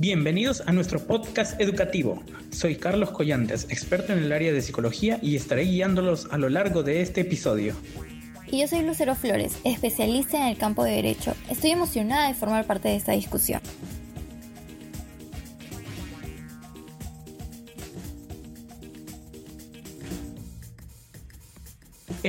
Bienvenidos 0.00 0.62
a 0.64 0.72
nuestro 0.72 0.98
podcast 0.98 1.60
educativo. 1.60 2.22
Soy 2.50 2.76
Carlos 2.76 3.10
Collantes, 3.10 3.66
experto 3.68 4.14
en 4.14 4.20
el 4.20 4.32
área 4.32 4.50
de 4.50 4.62
psicología 4.62 5.18
y 5.20 5.36
estaré 5.36 5.64
guiándolos 5.64 6.26
a 6.30 6.38
lo 6.38 6.48
largo 6.48 6.82
de 6.82 7.02
este 7.02 7.20
episodio. 7.20 7.74
Y 8.50 8.60
yo 8.60 8.66
soy 8.66 8.80
Lucero 8.80 9.14
Flores, 9.14 9.58
especialista 9.62 10.38
en 10.38 10.48
el 10.48 10.56
campo 10.56 10.84
de 10.84 10.92
derecho. 10.92 11.34
Estoy 11.50 11.72
emocionada 11.72 12.28
de 12.28 12.34
formar 12.34 12.64
parte 12.64 12.88
de 12.88 12.96
esta 12.96 13.12
discusión. 13.12 13.60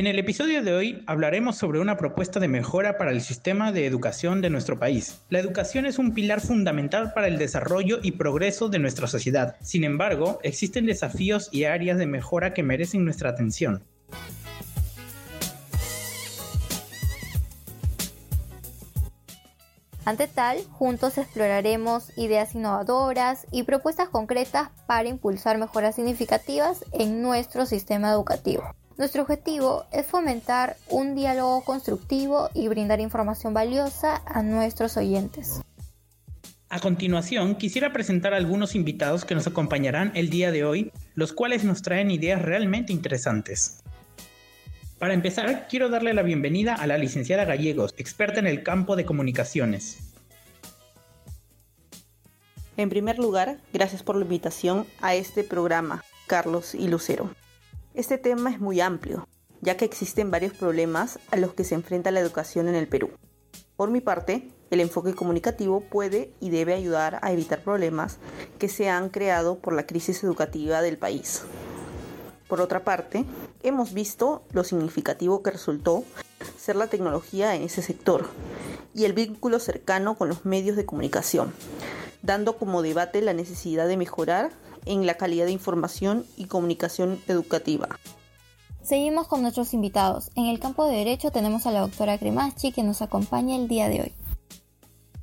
En 0.02 0.08
el 0.08 0.18
episodio 0.18 0.64
de 0.64 0.74
hoy 0.74 1.04
hablaremos 1.06 1.58
sobre 1.58 1.80
una 1.80 1.96
propuesta 1.96 2.40
de 2.40 2.48
mejora 2.48 2.98
para 2.98 3.12
el 3.12 3.22
sistema 3.22 3.72
de 3.72 3.86
educación 3.86 4.42
de 4.42 4.50
nuestro 4.50 4.80
país. 4.80 5.22
La 5.30 5.38
educación 5.38 5.86
es 5.86 6.00
un 6.00 6.16
pilar 6.16 6.42
fundamental 6.42 7.14
para 7.14 7.28
el 7.28 7.38
desarrollo 7.38 8.00
y 8.02 8.14
progreso 8.14 8.68
de 8.68 8.80
nuestra 8.80 9.06
sociedad. 9.06 9.58
Sin 9.62 9.84
embargo, 9.84 10.40
existen 10.42 10.88
desafíos 10.88 11.50
y 11.52 11.66
áreas 11.66 12.00
de 12.00 12.08
mejora 12.08 12.56
que 12.56 12.64
merecen 12.64 13.06
nuestra 13.06 13.30
atención. 13.30 13.84
Ante 20.04 20.28
tal, 20.28 20.64
juntos 20.72 21.20
exploraremos 21.20 22.18
ideas 22.18 22.56
innovadoras 22.56 23.46
y 23.52 23.62
propuestas 23.62 24.10
concretas 24.10 24.72
para 24.88 25.10
impulsar 25.10 25.60
mejoras 25.60 25.94
significativas 25.94 26.84
en 26.92 27.22
nuestro 27.22 27.68
sistema 27.68 28.10
educativo. 28.10 28.64
Nuestro 28.98 29.24
objetivo 29.24 29.86
es 29.92 30.06
fomentar 30.06 30.76
un 30.90 31.16
diálogo 31.16 31.64
constructivo 31.64 32.50
y 32.54 32.68
brindar 32.68 33.00
información 33.00 33.54
valiosa 33.54 34.22
a 34.26 34.44
nuestros 34.44 34.98
oyentes. 34.98 35.62
A 36.70 36.80
continuación, 36.80 37.56
quisiera 37.56 37.92
presentar 37.92 38.34
a 38.34 38.38
algunos 38.38 38.76
invitados 38.76 39.26
que 39.26 39.36
nos 39.36 39.48
acompañarán 39.48 40.12
el 40.16 40.30
día 40.30 40.52
de 40.52 40.64
hoy, 40.64 40.92
los 41.16 41.34
cuales 41.34 41.64
nos 41.64 41.82
traen 41.82 42.12
ideas 42.12 42.42
realmente 42.42 42.94
interesantes. 42.94 43.84
Para 45.00 45.14
empezar, 45.14 45.68
quiero 45.68 45.90
darle 45.90 46.14
la 46.14 46.22
bienvenida 46.22 46.76
a 46.76 46.86
la 46.86 46.98
licenciada 46.98 47.44
Gallegos, 47.44 47.94
experta 47.98 48.40
en 48.40 48.48
el 48.48 48.62
campo 48.62 48.96
de 48.96 49.04
comunicaciones. 49.04 50.14
En 52.78 52.90
primer 52.90 53.20
lugar, 53.20 53.58
gracias 53.74 54.04
por 54.04 54.16
la 54.16 54.24
invitación 54.24 54.86
a 55.02 55.16
este 55.16 55.44
programa, 55.44 56.04
Carlos 56.28 56.76
y 56.76 56.88
Lucero. 56.88 57.32
Este 57.94 58.18
tema 58.18 58.50
es 58.50 58.62
muy 58.62 58.80
amplio, 58.80 59.28
ya 59.60 59.76
que 59.76 59.84
existen 59.84 60.32
varios 60.32 60.54
problemas 60.54 61.20
a 61.30 61.36
los 61.36 61.54
que 61.54 61.66
se 61.66 61.76
enfrenta 61.76 62.10
la 62.10 62.22
educación 62.22 62.70
en 62.70 62.76
el 62.76 62.88
Perú. 62.88 63.10
Por 63.76 63.92
mi 63.92 64.00
parte, 64.00 64.50
el 64.70 64.80
enfoque 64.80 65.14
comunicativo 65.14 65.82
puede 65.82 66.32
y 66.40 66.52
debe 66.52 66.74
ayudar 66.74 67.20
a 67.22 67.34
evitar 67.34 67.62
problemas 67.62 68.18
que 68.60 68.70
se 68.70 68.90
han 68.90 69.10
creado 69.10 69.60
por 69.60 69.74
la 69.74 69.86
crisis 69.86 70.24
educativa 70.24 70.82
del 70.82 70.98
país. 70.98 71.44
Por 72.48 72.62
otra 72.62 72.86
parte, 72.86 73.26
hemos 73.62 73.94
visto 73.94 74.46
lo 74.54 74.64
significativo 74.64 75.44
que 75.44 75.52
resultó 75.52 76.06
ser 76.58 76.78
la 76.78 76.88
tecnología 76.88 77.56
en 77.56 77.64
ese 77.64 77.82
sector 77.82 78.30
y 78.94 79.04
el 79.04 79.12
vínculo 79.12 79.60
cercano 79.60 80.16
con 80.18 80.30
los 80.30 80.46
medios 80.46 80.78
de 80.78 80.86
comunicación, 80.86 81.52
dando 82.22 82.58
como 82.58 82.84
debate 82.84 83.22
la 83.22 83.34
necesidad 83.34 83.90
de 83.90 83.98
mejorar 83.98 84.52
en 84.86 85.06
la 85.06 85.16
calidad 85.16 85.46
de 85.46 85.52
información 85.52 86.26
y 86.38 86.46
comunicación 86.46 87.20
educativa. 87.28 88.00
Seguimos 88.84 89.28
con 89.28 89.42
nuestros 89.42 89.74
invitados. 89.74 90.32
En 90.36 90.48
el 90.48 90.60
campo 90.60 90.86
de 90.88 90.98
Derecho 90.98 91.32
tenemos 91.32 91.66
a 91.66 91.72
la 91.72 91.82
doctora 91.82 92.18
Cremachi 92.18 92.72
que 92.72 92.84
nos 92.84 93.02
acompaña 93.02 93.56
el 93.56 93.68
día 93.68 93.90
de 93.90 94.02
hoy. 94.02 94.14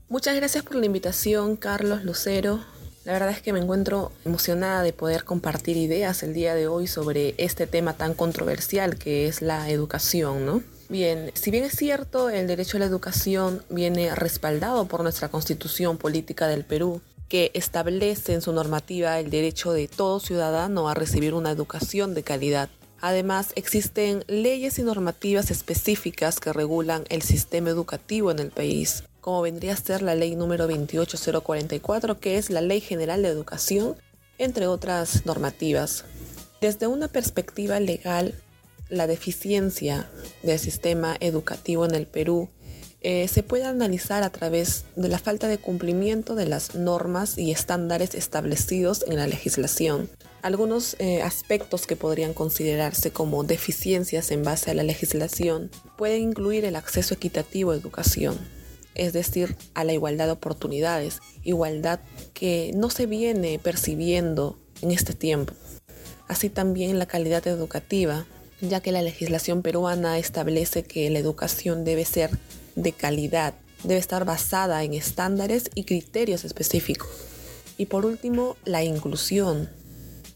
Muchas 0.08 0.36
gracias 0.36 0.64
por 0.64 0.76
la 0.76 0.86
invitación, 0.86 1.56
Carlos 1.56 2.04
Lucero. 2.04 2.60
La 3.04 3.12
verdad 3.12 3.30
es 3.30 3.42
que 3.42 3.52
me 3.52 3.58
encuentro 3.58 4.12
emocionada 4.24 4.82
de 4.82 4.92
poder 4.92 5.24
compartir 5.24 5.76
ideas 5.76 6.22
el 6.22 6.34
día 6.34 6.54
de 6.54 6.68
hoy 6.68 6.86
sobre 6.86 7.34
este 7.38 7.66
tema 7.66 7.94
tan 7.94 8.14
controversial 8.14 8.96
que 8.96 9.26
es 9.26 9.42
la 9.42 9.70
educación, 9.70 10.46
¿no? 10.46 10.62
Bien, 10.88 11.30
si 11.34 11.50
bien 11.50 11.64
es 11.64 11.72
cierto, 11.72 12.30
el 12.30 12.46
derecho 12.46 12.76
a 12.76 12.80
la 12.80 12.86
educación 12.86 13.62
viene 13.68 14.14
respaldado 14.14 14.86
por 14.86 15.02
nuestra 15.02 15.28
constitución 15.28 15.98
política 15.98 16.46
del 16.48 16.64
Perú, 16.64 17.02
que 17.28 17.50
establece 17.54 18.32
en 18.32 18.40
su 18.40 18.52
normativa 18.52 19.18
el 19.18 19.30
derecho 19.30 19.72
de 19.72 19.88
todo 19.88 20.20
ciudadano 20.20 20.88
a 20.88 20.94
recibir 20.94 21.34
una 21.34 21.50
educación 21.50 22.14
de 22.14 22.22
calidad. 22.22 22.70
Además, 23.00 23.52
existen 23.54 24.24
leyes 24.26 24.78
y 24.78 24.82
normativas 24.82 25.50
específicas 25.50 26.40
que 26.40 26.52
regulan 26.52 27.04
el 27.10 27.22
sistema 27.22 27.70
educativo 27.70 28.30
en 28.30 28.40
el 28.40 28.50
país, 28.50 29.04
como 29.20 29.42
vendría 29.42 29.74
a 29.74 29.76
ser 29.76 30.02
la 30.02 30.14
ley 30.14 30.34
número 30.34 30.66
28044, 30.66 32.18
que 32.18 32.38
es 32.38 32.50
la 32.50 32.60
Ley 32.60 32.80
General 32.80 33.22
de 33.22 33.28
Educación, 33.28 33.96
entre 34.38 34.66
otras 34.66 35.26
normativas. 35.26 36.04
Desde 36.60 36.88
una 36.88 37.06
perspectiva 37.06 37.78
legal, 37.78 38.34
la 38.88 39.06
deficiencia 39.06 40.10
del 40.42 40.58
sistema 40.58 41.16
educativo 41.20 41.84
en 41.84 41.94
el 41.94 42.06
Perú 42.06 42.48
eh, 43.00 43.28
se 43.28 43.44
puede 43.44 43.64
analizar 43.64 44.24
a 44.24 44.30
través 44.30 44.84
de 44.96 45.08
la 45.08 45.18
falta 45.18 45.46
de 45.46 45.58
cumplimiento 45.58 46.34
de 46.34 46.46
las 46.46 46.74
normas 46.74 47.38
y 47.38 47.52
estándares 47.52 48.14
establecidos 48.14 49.04
en 49.06 49.16
la 49.16 49.28
legislación. 49.28 50.10
Algunos 50.42 50.96
eh, 50.98 51.22
aspectos 51.22 51.86
que 51.86 51.94
podrían 51.94 52.34
considerarse 52.34 53.12
como 53.12 53.44
deficiencias 53.44 54.30
en 54.32 54.42
base 54.42 54.72
a 54.72 54.74
la 54.74 54.82
legislación 54.82 55.70
pueden 55.96 56.22
incluir 56.22 56.64
el 56.64 56.74
acceso 56.74 57.14
equitativo 57.14 57.70
a 57.70 57.76
educación, 57.76 58.36
es 58.94 59.12
decir, 59.12 59.56
a 59.74 59.84
la 59.84 59.92
igualdad 59.92 60.26
de 60.26 60.32
oportunidades, 60.32 61.20
igualdad 61.44 62.00
que 62.34 62.72
no 62.74 62.90
se 62.90 63.06
viene 63.06 63.60
percibiendo 63.60 64.58
en 64.82 64.90
este 64.90 65.12
tiempo. 65.12 65.54
Así 66.26 66.50
también 66.50 66.98
la 66.98 67.06
calidad 67.06 67.46
educativa, 67.46 68.26
ya 68.60 68.80
que 68.80 68.92
la 68.92 69.02
legislación 69.02 69.62
peruana 69.62 70.18
establece 70.18 70.82
que 70.82 71.08
la 71.10 71.20
educación 71.20 71.84
debe 71.84 72.04
ser 72.04 72.30
de 72.74 72.92
calidad. 72.92 73.54
Debe 73.84 74.00
estar 74.00 74.24
basada 74.24 74.82
en 74.84 74.94
estándares 74.94 75.70
y 75.74 75.84
criterios 75.84 76.44
específicos. 76.44 77.08
Y 77.76 77.86
por 77.86 78.04
último, 78.04 78.56
la 78.64 78.82
inclusión, 78.82 79.70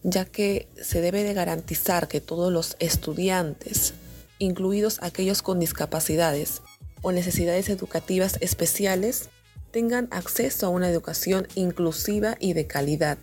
ya 0.02 0.24
que 0.24 0.68
se 0.80 1.00
debe 1.00 1.24
de 1.24 1.34
garantizar 1.34 2.08
que 2.08 2.20
todos 2.20 2.52
los 2.52 2.76
estudiantes, 2.78 3.94
incluidos 4.38 4.98
aquellos 5.02 5.42
con 5.42 5.58
discapacidades 5.58 6.62
o 7.02 7.10
necesidades 7.10 7.68
educativas 7.68 8.38
especiales, 8.40 9.28
tengan 9.72 10.06
acceso 10.10 10.66
a 10.66 10.68
una 10.68 10.88
educación 10.88 11.48
inclusiva 11.56 12.36
y 12.38 12.52
de 12.52 12.66
calidad. 12.66 13.18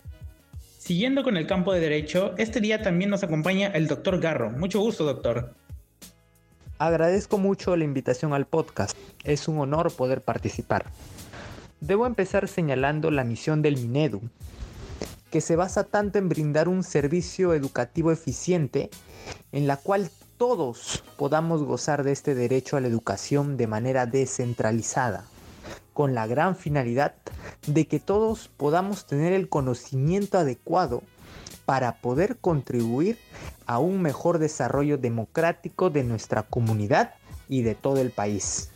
Siguiendo 0.78 1.22
con 1.22 1.36
el 1.36 1.46
campo 1.46 1.72
de 1.72 1.80
derecho, 1.80 2.34
este 2.36 2.60
día 2.60 2.82
también 2.82 3.10
nos 3.10 3.22
acompaña 3.22 3.68
el 3.68 3.86
doctor 3.86 4.20
Garro. 4.20 4.50
Mucho 4.50 4.80
gusto, 4.80 5.04
doctor. 5.04 5.54
Agradezco 6.80 7.36
mucho 7.36 7.76
la 7.76 7.84
invitación 7.84 8.32
al 8.32 8.46
podcast. 8.46 8.96
Es 9.22 9.48
un 9.48 9.58
honor 9.58 9.92
poder 9.92 10.22
participar. 10.22 10.86
Debo 11.82 12.06
empezar 12.06 12.48
señalando 12.48 13.10
la 13.10 13.22
misión 13.22 13.60
del 13.60 13.76
Minedu, 13.76 14.22
que 15.30 15.42
se 15.42 15.56
basa 15.56 15.84
tanto 15.84 16.18
en 16.18 16.30
brindar 16.30 16.68
un 16.68 16.82
servicio 16.82 17.52
educativo 17.52 18.12
eficiente 18.12 18.88
en 19.52 19.66
la 19.66 19.76
cual 19.76 20.10
todos 20.38 21.04
podamos 21.18 21.64
gozar 21.64 22.02
de 22.02 22.12
este 22.12 22.34
derecho 22.34 22.78
a 22.78 22.80
la 22.80 22.88
educación 22.88 23.58
de 23.58 23.66
manera 23.66 24.06
descentralizada, 24.06 25.26
con 25.92 26.14
la 26.14 26.26
gran 26.26 26.56
finalidad 26.56 27.12
de 27.66 27.86
que 27.88 28.00
todos 28.00 28.48
podamos 28.56 29.06
tener 29.06 29.34
el 29.34 29.50
conocimiento 29.50 30.38
adecuado 30.38 31.02
para 31.64 32.00
poder 32.00 32.38
contribuir 32.38 33.18
a 33.66 33.78
un 33.78 34.02
mejor 34.02 34.38
desarrollo 34.38 34.98
democrático 34.98 35.90
de 35.90 36.04
nuestra 36.04 36.42
comunidad 36.42 37.14
y 37.48 37.62
de 37.62 37.74
todo 37.74 37.98
el 37.98 38.10
país. 38.10 38.70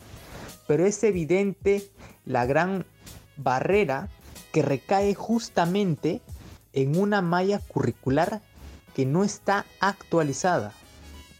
Pero 0.66 0.86
es 0.86 1.02
evidente 1.02 1.90
la 2.24 2.46
gran 2.46 2.86
barrera 3.36 4.08
que 4.52 4.62
recae 4.62 5.14
justamente 5.14 6.22
en 6.72 6.96
una 6.96 7.22
malla 7.22 7.58
curricular 7.58 8.40
que 8.94 9.06
no 9.06 9.24
está 9.24 9.66
actualizada 9.80 10.72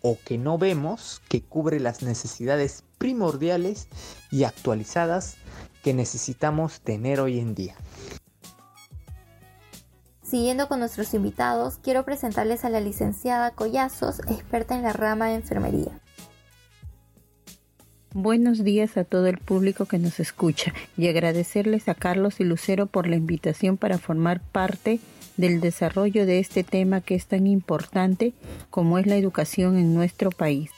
o 0.03 0.19
que 0.25 0.37
no 0.37 0.59
vemos 0.59 1.23
que 1.29 1.41
cubre 1.43 1.81
las 1.81 2.03
necesidades 2.03 2.85
primordiales 2.99 3.89
y 4.31 4.45
actualizadas 4.45 5.37
que 5.83 5.95
necesitamos 5.95 6.81
tener 6.81 7.21
hoy 7.21 7.39
en 7.39 7.55
día. 7.55 7.77
Siguiendo 10.35 10.67
con 10.67 10.81
nuestros 10.81 11.15
invitados, 11.15 11.79
quiero 11.81 12.05
presentarles 12.05 12.65
a 12.65 12.69
la 12.69 12.81
licenciada 12.81 13.53
Collazos, 13.53 14.19
experta 14.29 14.75
en 14.75 14.83
la 14.83 14.93
rama 14.93 15.29
de 15.29 15.37
enfermería. 15.37 16.01
Buenos 18.13 18.65
días 18.65 18.97
a 18.97 19.05
todo 19.05 19.29
el 19.29 19.39
público 19.39 19.87
que 19.87 20.01
nos 20.01 20.19
escucha 20.19 20.75
y 20.97 21.07
agradecerles 21.07 21.89
a 21.89 21.95
Carlos 21.95 22.41
y 22.41 22.45
Lucero 22.45 22.87
por 22.87 23.07
la 23.07 23.15
invitación 23.15 23.77
para 23.77 23.97
formar 23.97 24.41
parte 24.41 24.99
del 25.37 25.61
desarrollo 25.61 26.27
de 26.27 26.41
este 26.41 26.65
tema 26.65 27.01
que 27.01 27.15
es 27.15 27.27
tan 27.27 27.47
importante 27.47 28.33
como 28.71 28.99
es 28.99 29.07
la 29.07 29.15
educación 29.15 29.79
en 29.79 29.95
nuestro 29.95 30.33
país. 30.33 30.73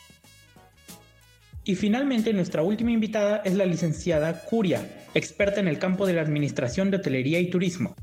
Y 1.64 1.76
finalmente 1.76 2.34
nuestra 2.34 2.62
última 2.62 2.90
invitada 2.90 3.38
es 3.38 3.54
la 3.54 3.64
licenciada 3.64 4.44
Curia, 4.44 4.86
experta 5.14 5.60
en 5.60 5.68
el 5.68 5.78
campo 5.78 6.06
de 6.06 6.12
la 6.12 6.20
Administración 6.20 6.90
de 6.90 6.98
Hotelería 6.98 7.40
y 7.40 7.48
Turismo. 7.48 7.96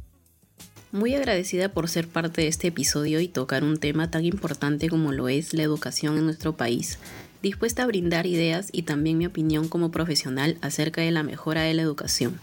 Muy 0.94 1.16
agradecida 1.16 1.70
por 1.70 1.90
ser 1.90 2.08
parte 2.08 2.44
de 2.44 2.48
este 2.48 2.68
episodio 2.68 3.20
y 3.20 3.28
tocar 3.28 3.64
un 3.64 3.80
tema 3.80 4.12
tan 4.12 4.26
importante 4.26 4.90
como 4.90 5.12
lo 5.12 5.28
es 5.28 5.56
la 5.56 5.64
educación 5.64 6.20
en 6.20 6.26
nuestro 6.26 6.56
país, 6.56 7.00
dispuesta 7.42 7.82
a 7.82 7.88
brindar 7.88 8.28
ideas 8.28 8.68
y 8.72 8.84
también 8.84 9.18
mi 9.18 9.26
opinión 9.26 9.70
como 9.70 9.90
profesional 9.90 10.60
acerca 10.62 11.02
de 11.02 11.10
la 11.10 11.24
mejora 11.24 11.64
de 11.64 11.74
la 11.74 11.82
educación. 11.82 12.40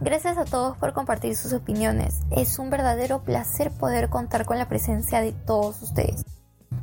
Gracias 0.00 0.36
a 0.36 0.44
todos 0.44 0.76
por 0.76 0.92
compartir 0.92 1.34
sus 1.34 1.54
opiniones. 1.54 2.16
Es 2.30 2.58
un 2.58 2.68
verdadero 2.68 3.22
placer 3.22 3.70
poder 3.70 4.10
contar 4.10 4.44
con 4.44 4.58
la 4.58 4.68
presencia 4.68 5.22
de 5.22 5.32
todos 5.32 5.80
ustedes. 5.80 6.26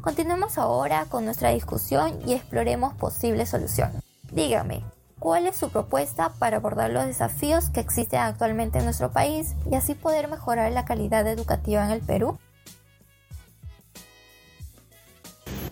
Continuemos 0.01 0.57
ahora 0.57 1.05
con 1.05 1.23
nuestra 1.23 1.51
discusión 1.51 2.17
y 2.25 2.33
exploremos 2.33 2.95
posibles 2.95 3.49
soluciones. 3.49 4.01
Dígame, 4.31 4.83
¿cuál 5.19 5.47
es 5.47 5.55
su 5.55 5.69
propuesta 5.69 6.33
para 6.39 6.57
abordar 6.57 6.91
los 6.91 7.05
desafíos 7.05 7.69
que 7.69 7.79
existen 7.79 8.19
actualmente 8.19 8.79
en 8.79 8.85
nuestro 8.85 9.11
país 9.11 9.55
y 9.71 9.75
así 9.75 9.93
poder 9.93 10.27
mejorar 10.27 10.71
la 10.71 10.85
calidad 10.85 11.27
educativa 11.27 11.85
en 11.85 11.91
el 11.91 12.01
Perú? 12.01 12.37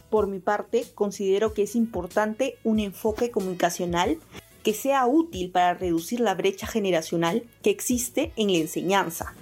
Por 0.09 0.27
mi 0.27 0.39
parte, 0.39 0.85
considero 0.95 1.53
que 1.53 1.63
es 1.63 1.75
importante 1.75 2.57
un 2.63 2.79
enfoque 2.79 3.31
comunicacional 3.31 4.17
que 4.63 4.73
sea 4.73 5.05
útil 5.05 5.51
para 5.51 5.73
reducir 5.73 6.19
la 6.19 6.33
brecha 6.33 6.67
generacional 6.67 7.43
que 7.61 7.69
existe 7.69 8.31
en 8.35 8.51
la 8.51 8.59
enseñanza, 8.59 9.33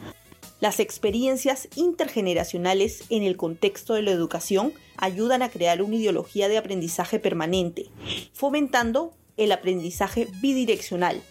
las 0.64 0.80
experiencias 0.80 1.68
intergeneracionales 1.76 3.04
en 3.10 3.24
el 3.24 3.36
contexto 3.36 3.96
de 3.96 4.02
la 4.02 4.12
educación 4.12 4.72
ayudan 4.96 5.42
a 5.42 5.50
crear 5.50 5.82
una 5.82 5.98
ideología 5.98 6.48
de 6.48 6.58
aprendizaje 6.58 7.20
permanente, 7.20 7.90
fomentando 8.32 9.12
el 9.38 9.52
aprendizaje 9.52 10.28
bidireccional, 10.42 11.22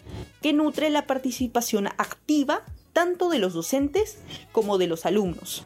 que 0.41 0.53
nutre 0.53 0.89
la 0.89 1.07
participación 1.07 1.87
activa 1.87 2.63
tanto 2.93 3.29
de 3.29 3.39
los 3.39 3.53
docentes 3.53 4.17
como 4.51 4.77
de 4.77 4.87
los 4.87 5.05
alumnos. 5.05 5.65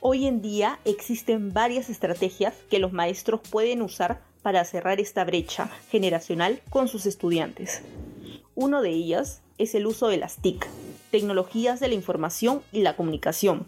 Hoy 0.00 0.26
en 0.26 0.42
día 0.42 0.80
existen 0.84 1.52
varias 1.52 1.88
estrategias 1.88 2.54
que 2.68 2.80
los 2.80 2.92
maestros 2.92 3.40
pueden 3.48 3.82
usar 3.82 4.20
para 4.42 4.64
cerrar 4.64 5.00
esta 5.00 5.24
brecha 5.24 5.70
generacional 5.90 6.60
con 6.70 6.88
sus 6.88 7.06
estudiantes. 7.06 7.82
Uno 8.56 8.82
de 8.82 8.90
ellas 8.90 9.42
es 9.58 9.76
el 9.76 9.86
uso 9.86 10.08
de 10.08 10.16
las 10.16 10.36
TIC, 10.38 10.66
tecnologías 11.12 11.78
de 11.78 11.86
la 11.86 11.94
información 11.94 12.62
y 12.72 12.80
la 12.80 12.96
comunicación. 12.96 13.66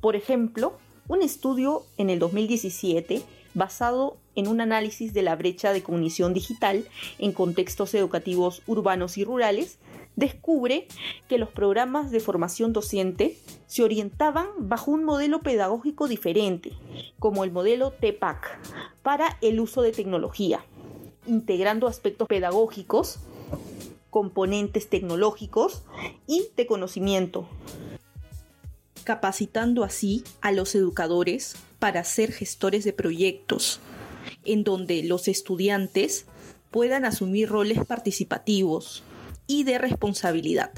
Por 0.00 0.16
ejemplo, 0.16 0.76
un 1.06 1.22
estudio 1.22 1.84
en 1.98 2.10
el 2.10 2.18
2017 2.18 3.22
basado 3.54 4.16
en 4.34 4.48
un 4.48 4.60
análisis 4.60 5.14
de 5.14 5.22
la 5.22 5.36
brecha 5.36 5.72
de 5.72 5.82
cognición 5.82 6.34
digital 6.34 6.84
en 7.18 7.32
contextos 7.32 7.94
educativos 7.94 8.62
urbanos 8.66 9.16
y 9.16 9.24
rurales, 9.24 9.78
descubre 10.16 10.86
que 11.28 11.38
los 11.38 11.48
programas 11.48 12.10
de 12.10 12.20
formación 12.20 12.72
docente 12.72 13.38
se 13.66 13.82
orientaban 13.82 14.46
bajo 14.58 14.90
un 14.90 15.04
modelo 15.04 15.40
pedagógico 15.40 16.08
diferente, 16.08 16.72
como 17.18 17.44
el 17.44 17.52
modelo 17.52 17.90
TPAC, 17.92 18.58
para 19.02 19.38
el 19.40 19.60
uso 19.60 19.82
de 19.82 19.92
tecnología, 19.92 20.64
integrando 21.26 21.86
aspectos 21.86 22.28
pedagógicos 22.28 23.20
componentes 24.14 24.88
tecnológicos 24.88 25.82
y 26.28 26.46
de 26.56 26.66
conocimiento, 26.66 27.48
capacitando 29.04 29.84
así 29.84 30.24
a 30.40 30.50
los 30.52 30.74
educadores 30.74 31.54
para 31.78 32.02
ser 32.04 32.32
gestores 32.32 32.84
de 32.84 32.92
proyectos, 32.92 33.80
en 34.44 34.64
donde 34.64 35.02
los 35.04 35.28
estudiantes 35.28 36.26
puedan 36.70 37.04
asumir 37.04 37.48
roles 37.48 37.84
participativos 37.84 39.04
y 39.46 39.64
de 39.64 39.78
responsabilidad, 39.78 40.72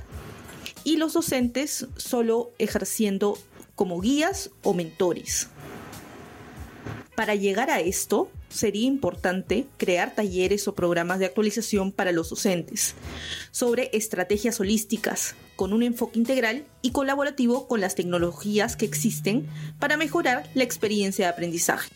y 0.84 0.96
los 0.96 1.14
docentes 1.14 1.86
solo 1.96 2.52
ejerciendo 2.58 3.38
como 3.74 4.00
guías 4.00 4.50
o 4.62 4.74
mentores. 4.74 5.48
Para 7.14 7.34
llegar 7.34 7.70
a 7.70 7.80
esto, 7.80 8.28
sería 8.50 8.86
importante 8.86 9.66
crear 9.78 10.14
talleres 10.14 10.68
o 10.68 10.74
programas 10.74 11.18
de 11.18 11.26
actualización 11.26 11.92
para 11.92 12.12
los 12.12 12.30
docentes 12.30 12.94
sobre 13.50 13.90
estrategias 13.94 14.60
holísticas 14.60 15.34
con 15.56 15.72
un 15.72 15.82
enfoque 15.82 16.18
integral 16.18 16.64
y 16.82 16.92
colaborativo 16.92 17.66
con 17.66 17.80
las 17.80 17.94
tecnologías 17.94 18.76
que 18.76 18.84
existen 18.84 19.46
para 19.78 19.96
mejorar 19.96 20.48
la 20.54 20.64
experiencia 20.64 21.26
de 21.26 21.32
aprendizaje. 21.32 21.90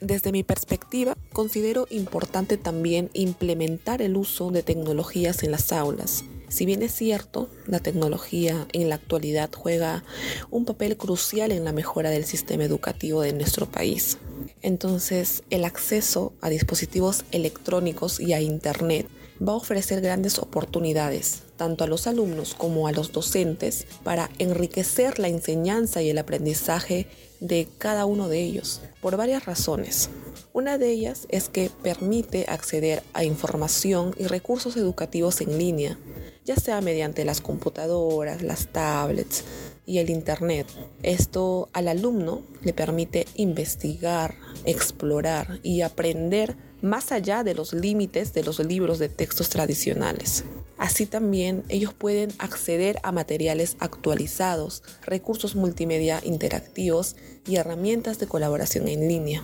Desde 0.00 0.32
mi 0.32 0.42
perspectiva, 0.42 1.16
considero 1.32 1.86
importante 1.90 2.56
también 2.56 3.10
implementar 3.12 4.02
el 4.02 4.16
uso 4.16 4.50
de 4.50 4.62
tecnologías 4.62 5.42
en 5.42 5.52
las 5.52 5.72
aulas 5.72 6.24
si 6.48 6.64
bien 6.64 6.82
es 6.82 6.92
cierto, 6.92 7.50
la 7.66 7.80
tecnología 7.80 8.66
en 8.72 8.88
la 8.88 8.94
actualidad 8.94 9.50
juega 9.52 10.04
un 10.50 10.64
papel 10.64 10.96
crucial 10.96 11.50
en 11.50 11.64
la 11.64 11.72
mejora 11.72 12.10
del 12.10 12.24
sistema 12.24 12.64
educativo 12.64 13.20
de 13.20 13.32
nuestro 13.32 13.66
país. 13.66 14.18
Entonces, 14.62 15.42
el 15.50 15.64
acceso 15.64 16.32
a 16.40 16.48
dispositivos 16.48 17.24
electrónicos 17.32 18.20
y 18.20 18.32
a 18.32 18.40
Internet 18.40 19.08
va 19.40 19.52
a 19.52 19.56
ofrecer 19.56 20.00
grandes 20.00 20.38
oportunidades, 20.38 21.42
tanto 21.56 21.84
a 21.84 21.86
los 21.86 22.06
alumnos 22.06 22.54
como 22.54 22.86
a 22.86 22.92
los 22.92 23.12
docentes, 23.12 23.86
para 24.02 24.30
enriquecer 24.38 25.18
la 25.18 25.28
enseñanza 25.28 26.02
y 26.02 26.10
el 26.10 26.18
aprendizaje 26.18 27.06
de 27.40 27.68
cada 27.78 28.06
uno 28.06 28.28
de 28.28 28.40
ellos, 28.40 28.80
por 29.00 29.16
varias 29.16 29.44
razones. 29.44 30.10
Una 30.52 30.78
de 30.78 30.90
ellas 30.90 31.26
es 31.28 31.48
que 31.48 31.70
permite 31.82 32.46
acceder 32.48 33.02
a 33.12 33.24
información 33.24 34.14
y 34.18 34.24
recursos 34.24 34.76
educativos 34.76 35.40
en 35.40 35.58
línea, 35.58 35.98
ya 36.44 36.56
sea 36.56 36.80
mediante 36.80 37.24
las 37.24 37.40
computadoras, 37.40 38.42
las 38.42 38.68
tablets 38.68 39.44
y 39.84 39.98
el 39.98 40.10
Internet. 40.10 40.66
Esto 41.02 41.68
al 41.72 41.88
alumno 41.88 42.42
le 42.62 42.72
permite 42.72 43.26
investigar, 43.34 44.34
explorar 44.64 45.60
y 45.62 45.82
aprender 45.82 46.56
más 46.86 47.12
allá 47.12 47.44
de 47.44 47.54
los 47.54 47.72
límites 47.72 48.32
de 48.32 48.42
los 48.42 48.58
libros 48.58 48.98
de 48.98 49.08
textos 49.08 49.48
tradicionales. 49.48 50.44
Así 50.78 51.06
también 51.06 51.64
ellos 51.68 51.94
pueden 51.94 52.32
acceder 52.38 52.98
a 53.02 53.12
materiales 53.12 53.76
actualizados, 53.80 54.82
recursos 55.04 55.56
multimedia 55.56 56.20
interactivos 56.22 57.16
y 57.46 57.56
herramientas 57.56 58.18
de 58.18 58.26
colaboración 58.26 58.88
en 58.88 59.08
línea. 59.08 59.42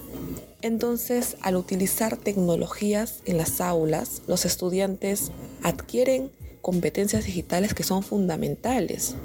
Entonces, 0.61 1.37
al 1.41 1.57
utilizar 1.57 2.17
tecnologías 2.17 3.21
en 3.25 3.39
las 3.39 3.61
aulas, 3.61 4.23
los 4.27 4.45
estudiantes 4.45 5.33
adquieren 5.63 6.31
competencias 6.61 7.25
digitales 7.25 7.75
que 7.75 7.83
son 7.83 8.03
fundamentales, 8.03 9.17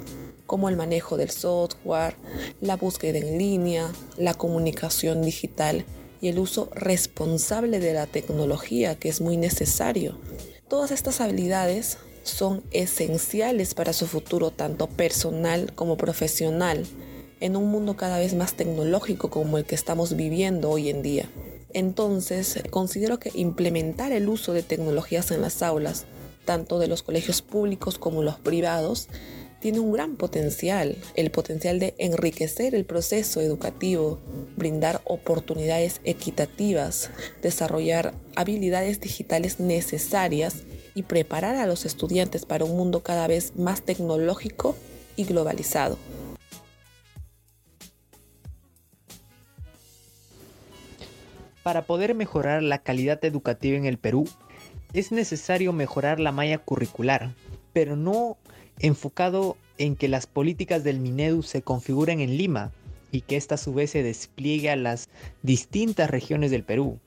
como 0.46 0.68
el 0.70 0.76
manejo 0.76 1.18
del 1.18 1.30
software, 1.30 2.16
la 2.60 2.76
búsqueda 2.76 3.18
en 3.18 3.38
línea, 3.38 3.92
la 4.16 4.34
comunicación 4.34 5.22
digital 5.22 5.84
y 6.20 6.28
el 6.28 6.38
uso 6.38 6.70
responsable 6.74 7.80
de 7.80 7.94
la 7.94 8.06
tecnología, 8.06 8.96
que 8.96 9.08
es 9.08 9.20
muy 9.20 9.36
necesario. 9.36 10.18
Todas 10.68 10.90
estas 10.90 11.20
habilidades 11.20 11.98
son 12.22 12.62
esenciales 12.70 13.74
para 13.74 13.92
su 13.92 14.06
futuro 14.06 14.50
tanto 14.50 14.86
personal 14.86 15.72
como 15.74 15.96
profesional 15.96 16.84
en 17.40 17.56
un 17.56 17.70
mundo 17.70 17.96
cada 17.96 18.18
vez 18.18 18.34
más 18.34 18.54
tecnológico 18.54 19.30
como 19.30 19.58
el 19.58 19.64
que 19.64 19.74
estamos 19.74 20.16
viviendo 20.16 20.70
hoy 20.70 20.90
en 20.90 21.02
día. 21.02 21.28
Entonces, 21.72 22.62
considero 22.70 23.18
que 23.18 23.30
implementar 23.34 24.12
el 24.12 24.28
uso 24.28 24.52
de 24.52 24.62
tecnologías 24.62 25.30
en 25.30 25.42
las 25.42 25.62
aulas 25.62 26.06
tanto 26.48 26.78
de 26.78 26.88
los 26.88 27.02
colegios 27.02 27.42
públicos 27.42 27.98
como 27.98 28.22
los 28.22 28.36
privados, 28.36 29.08
tiene 29.60 29.80
un 29.80 29.92
gran 29.92 30.16
potencial, 30.16 30.96
el 31.14 31.30
potencial 31.30 31.78
de 31.78 31.94
enriquecer 31.98 32.74
el 32.74 32.84
proceso 32.84 33.40
educativo, 33.40 34.18
brindar 34.56 35.00
oportunidades 35.04 36.00
equitativas, 36.04 37.10
desarrollar 37.42 38.14
habilidades 38.36 39.00
digitales 39.00 39.58
necesarias 39.58 40.64
y 40.94 41.02
preparar 41.02 41.56
a 41.56 41.66
los 41.66 41.84
estudiantes 41.84 42.44
para 42.44 42.64
un 42.64 42.76
mundo 42.76 43.02
cada 43.02 43.26
vez 43.26 43.56
más 43.56 43.82
tecnológico 43.82 44.76
y 45.16 45.24
globalizado. 45.24 45.98
Para 51.62 51.82
poder 51.82 52.14
mejorar 52.14 52.62
la 52.62 52.78
calidad 52.78 53.22
educativa 53.24 53.76
en 53.76 53.84
el 53.84 53.98
Perú, 53.98 54.26
es 54.94 55.12
necesario 55.12 55.72
mejorar 55.72 56.18
la 56.18 56.32
malla 56.32 56.58
curricular, 56.58 57.34
pero 57.74 57.94
no 57.94 58.38
enfocado 58.80 59.56
en 59.78 59.96
que 59.96 60.08
las 60.08 60.26
políticas 60.26 60.84
del 60.84 61.00
Minedu 61.00 61.42
se 61.42 61.62
configuren 61.62 62.20
en 62.20 62.36
Lima 62.36 62.72
y 63.10 63.22
que 63.22 63.36
ésta 63.36 63.54
a 63.54 63.58
su 63.58 63.74
vez 63.74 63.90
se 63.90 64.02
despliegue 64.02 64.70
a 64.70 64.76
las 64.76 65.08
distintas 65.42 66.10
regiones 66.10 66.50
del 66.50 66.64
Perú. 66.64 66.98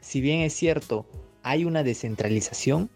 Si 0.00 0.20
bien 0.20 0.40
es 0.40 0.54
cierto, 0.54 1.06
hay 1.42 1.64
una 1.64 1.82
descentralización, 1.82 2.88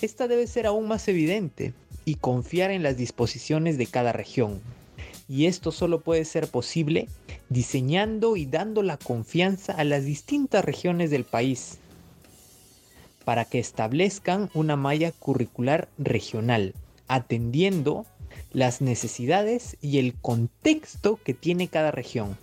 esta 0.00 0.28
debe 0.28 0.46
ser 0.46 0.66
aún 0.66 0.88
más 0.88 1.06
evidente 1.08 1.74
y 2.04 2.16
confiar 2.16 2.70
en 2.70 2.82
las 2.82 2.96
disposiciones 2.96 3.78
de 3.78 3.86
cada 3.86 4.12
región. 4.12 4.60
Y 5.28 5.46
esto 5.46 5.72
solo 5.72 6.00
puede 6.00 6.24
ser 6.24 6.48
posible 6.48 7.08
diseñando 7.48 8.36
y 8.36 8.46
dando 8.46 8.82
la 8.82 8.96
confianza 8.96 9.72
a 9.72 9.84
las 9.84 10.04
distintas 10.04 10.64
regiones 10.64 11.10
del 11.10 11.24
país 11.24 11.78
para 13.24 13.44
que 13.44 13.58
establezcan 13.58 14.50
una 14.52 14.76
malla 14.76 15.12
curricular 15.12 15.88
regional, 15.96 16.74
atendiendo 17.08 18.06
las 18.52 18.80
necesidades 18.80 19.76
y 19.80 19.98
el 19.98 20.14
contexto 20.14 21.18
que 21.22 21.34
tiene 21.34 21.68
cada 21.68 21.90
región, 21.90 22.36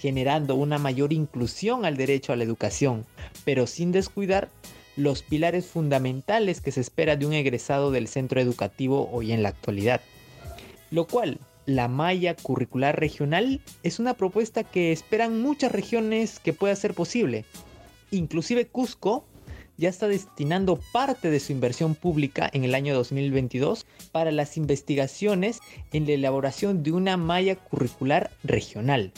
generando 0.00 0.54
una 0.54 0.78
mayor 0.78 1.12
inclusión 1.12 1.84
al 1.84 1.96
derecho 1.96 2.32
a 2.32 2.36
la 2.36 2.44
educación, 2.44 3.06
pero 3.44 3.66
sin 3.66 3.92
descuidar 3.92 4.48
los 4.96 5.22
pilares 5.22 5.66
fundamentales 5.66 6.60
que 6.60 6.72
se 6.72 6.80
espera 6.80 7.16
de 7.16 7.26
un 7.26 7.32
egresado 7.32 7.90
del 7.90 8.08
centro 8.08 8.40
educativo 8.40 9.08
hoy 9.12 9.32
en 9.32 9.42
la 9.42 9.48
actualidad. 9.48 10.00
Lo 10.90 11.06
cual, 11.06 11.38
la 11.64 11.88
malla 11.88 12.34
curricular 12.34 12.98
regional 12.98 13.60
es 13.82 13.98
una 13.98 14.14
propuesta 14.14 14.64
que 14.64 14.92
esperan 14.92 15.40
muchas 15.40 15.72
regiones 15.72 16.40
que 16.40 16.52
pueda 16.52 16.74
ser 16.76 16.92
posible. 16.94 17.44
Inclusive 18.10 18.66
Cusco 18.66 19.24
ya 19.82 19.88
está 19.88 20.06
destinando 20.06 20.78
parte 20.92 21.28
de 21.28 21.40
su 21.40 21.50
inversión 21.50 21.96
pública 21.96 22.48
en 22.52 22.62
el 22.62 22.76
año 22.76 22.94
2022 22.94 23.84
para 24.12 24.30
las 24.30 24.56
investigaciones 24.56 25.58
en 25.92 26.06
la 26.06 26.12
elaboración 26.12 26.84
de 26.84 26.92
una 26.92 27.16
malla 27.16 27.56
curricular 27.56 28.30
regional. 28.44 29.10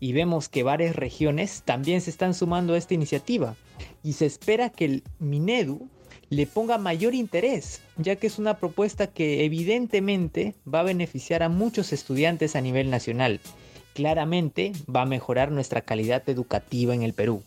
Y 0.00 0.14
vemos 0.14 0.48
que 0.48 0.62
varias 0.62 0.96
regiones 0.96 1.62
también 1.66 2.00
se 2.00 2.08
están 2.08 2.32
sumando 2.32 2.72
a 2.72 2.78
esta 2.78 2.94
iniciativa 2.94 3.54
y 4.02 4.14
se 4.14 4.24
espera 4.24 4.70
que 4.70 4.86
el 4.86 5.02
Minedu 5.18 5.90
le 6.30 6.46
ponga 6.46 6.78
mayor 6.78 7.14
interés, 7.14 7.82
ya 7.98 8.16
que 8.16 8.28
es 8.28 8.38
una 8.38 8.56
propuesta 8.56 9.08
que 9.08 9.44
evidentemente 9.44 10.54
va 10.66 10.80
a 10.80 10.84
beneficiar 10.84 11.42
a 11.42 11.50
muchos 11.50 11.92
estudiantes 11.92 12.56
a 12.56 12.62
nivel 12.62 12.88
nacional. 12.88 13.40
Claramente 13.92 14.72
va 14.88 15.02
a 15.02 15.06
mejorar 15.06 15.52
nuestra 15.52 15.82
calidad 15.82 16.26
educativa 16.30 16.94
en 16.94 17.02
el 17.02 17.12
Perú. 17.12 17.42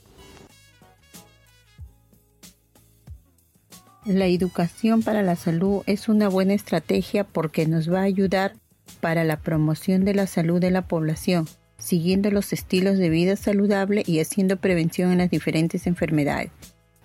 La 4.06 4.28
educación 4.28 5.02
para 5.02 5.24
la 5.24 5.36
salud 5.36 5.82
es 5.88 6.10
una 6.10 6.30
buena 6.30 6.54
estrategia 6.54 7.24
porque 7.24 7.66
nos 7.66 7.92
va 7.92 8.02
a 8.02 8.04
ayudar 8.04 8.54
para 9.02 9.24
la 9.24 9.38
promoción 9.38 10.06
de 10.06 10.14
la 10.14 10.28
salud 10.28 10.60
de 10.62 10.70
la 10.70 10.84
población, 10.84 11.48
siguiendo 11.80 12.30
los 12.30 12.54
estilos 12.54 13.00
de 13.00 13.10
vida 13.10 13.36
saludable 13.36 14.04
y 14.06 14.20
haciendo 14.20 14.58
prevención 14.58 15.12
en 15.12 15.18
las 15.18 15.32
diferentes 15.32 15.88
enfermedades. 15.88 16.52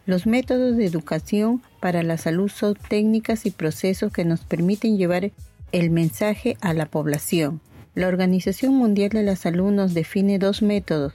Los 0.05 0.27
métodos 0.27 0.77
de 0.77 0.85
educación 0.85 1.63
para 1.81 2.03
la 2.03 2.19
salud 2.19 2.51
son 2.51 2.75
técnicas 2.75 3.47
y 3.47 3.51
procesos 3.51 4.13
que 4.13 4.27
nos 4.27 4.41
permiten 4.41 4.99
llevar 4.99 5.31
el 5.73 5.91
mensaje 5.91 6.59
a 6.61 6.75
la 6.75 6.85
población. 6.85 7.63
La 7.95 8.07
Organización 8.07 8.75
Mundial 8.75 9.11
de 9.11 9.25
la 9.25 9.35
Salud 9.35 9.73
nos 9.73 9.95
define 9.95 10.39
dos 10.39 10.63
métodos, 10.63 11.13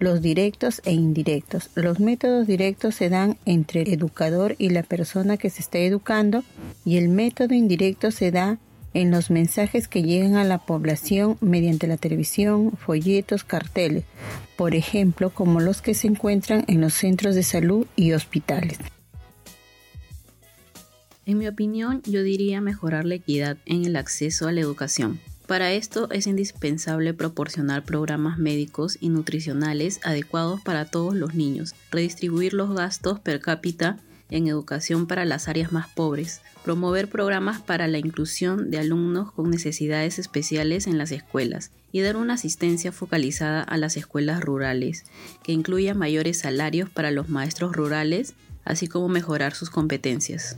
los 0.00 0.20
directos 0.20 0.82
e 0.84 0.92
indirectos. 0.92 1.70
Los 1.76 2.00
métodos 2.00 2.48
directos 2.48 2.96
se 2.96 3.08
dan 3.08 3.38
entre 3.44 3.82
el 3.82 3.92
educador 3.92 4.56
y 4.58 4.70
la 4.70 4.82
persona 4.82 5.36
que 5.36 5.50
se 5.50 5.62
está 5.62 5.78
educando 5.78 6.42
y 6.84 6.96
el 6.96 7.08
método 7.10 7.54
indirecto 7.54 8.10
se 8.10 8.32
da 8.32 8.58
en 8.92 9.12
los 9.12 9.30
mensajes 9.30 9.86
que 9.86 10.02
llegan 10.02 10.34
a 10.34 10.44
la 10.44 10.58
población 10.58 11.36
mediante 11.40 11.86
la 11.86 11.96
televisión, 11.96 12.72
folletos, 12.76 13.44
carteles, 13.44 14.04
por 14.56 14.74
ejemplo, 14.74 15.30
como 15.30 15.60
los 15.60 15.80
que 15.80 15.94
se 15.94 16.08
encuentran 16.08 16.64
en 16.66 16.80
los 16.80 16.94
centros 16.94 17.36
de 17.36 17.44
salud 17.44 17.86
y 17.94 18.12
hospitales. 18.12 18.78
En 21.24 21.38
mi 21.38 21.46
opinión, 21.46 22.02
yo 22.04 22.22
diría 22.22 22.60
mejorar 22.60 23.04
la 23.04 23.16
equidad 23.16 23.58
en 23.66 23.84
el 23.84 23.96
acceso 23.96 24.48
a 24.48 24.52
la 24.52 24.60
educación. 24.60 25.20
Para 25.46 25.72
esto 25.72 26.08
es 26.10 26.26
indispensable 26.26 27.14
proporcionar 27.14 27.84
programas 27.84 28.36
médicos 28.36 28.98
y 29.00 29.10
nutricionales 29.10 30.00
adecuados 30.02 30.60
para 30.60 30.86
todos 30.86 31.14
los 31.14 31.34
niños, 31.34 31.76
redistribuir 31.92 32.52
los 32.52 32.74
gastos 32.74 33.20
per 33.20 33.40
cápita 33.40 33.98
en 34.28 34.48
educación 34.48 35.06
para 35.06 35.24
las 35.24 35.46
áreas 35.46 35.70
más 35.70 35.86
pobres, 35.88 36.40
promover 36.64 37.08
programas 37.08 37.60
para 37.60 37.86
la 37.86 37.98
inclusión 37.98 38.72
de 38.72 38.78
alumnos 38.78 39.30
con 39.30 39.48
necesidades 39.50 40.18
especiales 40.18 40.88
en 40.88 40.98
las 40.98 41.12
escuelas 41.12 41.70
y 41.92 42.00
dar 42.00 42.16
una 42.16 42.34
asistencia 42.34 42.90
focalizada 42.90 43.62
a 43.62 43.76
las 43.76 43.96
escuelas 43.96 44.40
rurales, 44.40 45.04
que 45.44 45.52
incluya 45.52 45.94
mayores 45.94 46.38
salarios 46.38 46.90
para 46.90 47.12
los 47.12 47.28
maestros 47.28 47.72
rurales, 47.72 48.34
así 48.64 48.88
como 48.88 49.08
mejorar 49.08 49.54
sus 49.54 49.70
competencias. 49.70 50.56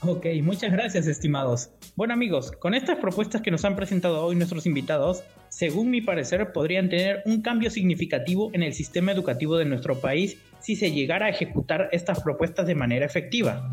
Ok, 0.00 0.26
muchas 0.44 0.70
gracias 0.70 1.08
estimados. 1.08 1.70
Bueno 1.96 2.14
amigos, 2.14 2.52
con 2.52 2.74
estas 2.74 2.98
propuestas 2.98 3.42
que 3.42 3.50
nos 3.50 3.64
han 3.64 3.74
presentado 3.74 4.24
hoy 4.24 4.36
nuestros 4.36 4.64
invitados, 4.64 5.24
según 5.48 5.90
mi 5.90 6.00
parecer 6.00 6.52
podrían 6.52 6.88
tener 6.88 7.20
un 7.26 7.42
cambio 7.42 7.68
significativo 7.68 8.50
en 8.52 8.62
el 8.62 8.74
sistema 8.74 9.10
educativo 9.10 9.56
de 9.56 9.64
nuestro 9.64 10.00
país 10.00 10.38
si 10.60 10.76
se 10.76 10.92
llegara 10.92 11.26
a 11.26 11.30
ejecutar 11.30 11.88
estas 11.90 12.22
propuestas 12.22 12.68
de 12.68 12.76
manera 12.76 13.06
efectiva. 13.06 13.72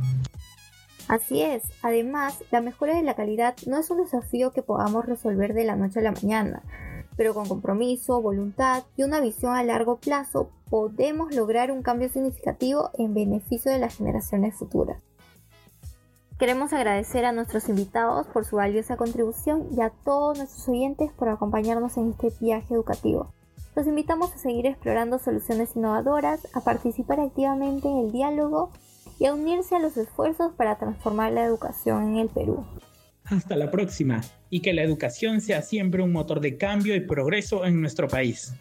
Así 1.07 1.43
es, 1.43 1.61
además, 1.83 2.43
la 2.49 2.61
mejora 2.61 2.95
de 2.95 3.03
la 3.03 3.13
calidad 3.13 3.55
no 3.67 3.77
es 3.77 3.91
un 3.91 4.01
desafío 4.03 4.51
que 4.51 4.63
podamos 4.63 5.05
resolver 5.05 5.53
de 5.53 5.65
la 5.65 5.75
noche 5.75 5.99
a 5.99 6.03
la 6.03 6.11
mañana, 6.11 6.63
pero 7.15 7.35
con 7.35 7.47
compromiso, 7.47 8.19
voluntad 8.19 8.83
y 8.97 9.03
una 9.03 9.21
visión 9.21 9.55
a 9.55 9.63
largo 9.63 9.99
plazo 9.99 10.49
podemos 10.71 11.35
lograr 11.35 11.71
un 11.71 11.83
cambio 11.83 12.09
significativo 12.09 12.89
en 12.97 13.13
beneficio 13.13 13.71
de 13.71 13.77
las 13.77 13.97
generaciones 13.97 14.55
futuras. 14.55 15.04
Queremos 16.37 16.73
agradecer 16.73 17.23
a 17.23 17.31
nuestros 17.31 17.69
invitados 17.69 18.27
por 18.27 18.43
su 18.43 18.57
valiosa 18.57 18.97
contribución 18.97 19.69
y 19.71 19.79
a 19.79 19.89
todos 19.89 20.37
nuestros 20.37 20.67
oyentes 20.67 21.09
por 21.13 21.29
acompañarnos 21.29 21.95
en 21.95 22.09
este 22.09 22.29
viaje 22.41 22.73
educativo. 22.73 23.33
Los 23.73 23.87
invitamos 23.87 24.33
a 24.33 24.37
seguir 24.37 24.65
explorando 24.65 25.17
soluciones 25.17 25.77
innovadoras, 25.77 26.45
a 26.53 26.59
participar 26.59 27.21
activamente 27.21 27.87
en 27.87 27.99
el 27.99 28.11
diálogo 28.11 28.69
y 29.17 29.27
a 29.27 29.33
unirse 29.33 29.77
a 29.77 29.79
los 29.79 29.95
esfuerzos 29.95 30.51
para 30.53 30.77
transformar 30.77 31.31
la 31.31 31.45
educación 31.45 32.03
en 32.09 32.17
el 32.17 32.27
Perú. 32.27 32.65
Hasta 33.23 33.55
la 33.55 33.71
próxima 33.71 34.19
y 34.49 34.59
que 34.59 34.73
la 34.73 34.83
educación 34.83 35.39
sea 35.39 35.61
siempre 35.61 36.03
un 36.03 36.11
motor 36.11 36.41
de 36.41 36.57
cambio 36.57 36.97
y 36.97 36.99
progreso 36.99 37.63
en 37.63 37.79
nuestro 37.79 38.09
país. 38.09 38.53